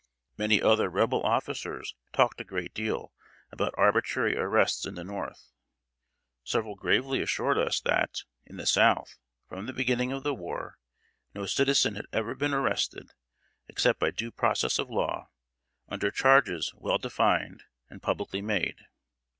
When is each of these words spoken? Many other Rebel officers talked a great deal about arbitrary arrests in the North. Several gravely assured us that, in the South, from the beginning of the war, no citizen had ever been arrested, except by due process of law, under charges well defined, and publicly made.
Many 0.35 0.59
other 0.63 0.89
Rebel 0.89 1.21
officers 1.21 1.93
talked 2.11 2.41
a 2.41 2.43
great 2.43 2.73
deal 2.73 3.13
about 3.51 3.75
arbitrary 3.77 4.35
arrests 4.35 4.87
in 4.87 4.95
the 4.95 5.03
North. 5.03 5.51
Several 6.43 6.73
gravely 6.73 7.21
assured 7.21 7.55
us 7.59 7.79
that, 7.81 8.23
in 8.43 8.57
the 8.57 8.65
South, 8.65 9.19
from 9.47 9.67
the 9.67 9.73
beginning 9.73 10.11
of 10.11 10.23
the 10.23 10.33
war, 10.33 10.79
no 11.35 11.45
citizen 11.45 11.93
had 11.93 12.07
ever 12.11 12.33
been 12.33 12.51
arrested, 12.51 13.11
except 13.67 13.99
by 13.99 14.09
due 14.09 14.31
process 14.31 14.79
of 14.79 14.89
law, 14.89 15.29
under 15.87 16.09
charges 16.09 16.73
well 16.73 16.97
defined, 16.97 17.61
and 17.87 18.01
publicly 18.01 18.41
made. 18.41 18.87